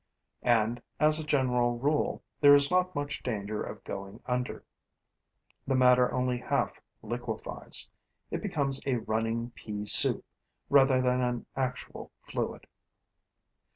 And, 0.41 0.81
as 0.99 1.19
a 1.19 1.23
general 1.23 1.77
rule, 1.77 2.23
there 2.39 2.55
is 2.55 2.71
not 2.71 2.95
much 2.95 3.21
danger 3.21 3.61
of 3.61 3.83
going 3.83 4.19
under: 4.25 4.63
the 5.67 5.75
matter 5.75 6.11
only 6.11 6.39
half 6.39 6.81
liquefies; 7.03 7.87
it 8.31 8.41
becomes 8.41 8.81
a 8.87 8.95
running 8.95 9.51
pea 9.51 9.85
soup, 9.85 10.25
rather 10.71 11.03
than 11.03 11.21
an 11.21 11.45
actual 11.55 12.09
fluid. 12.23 12.65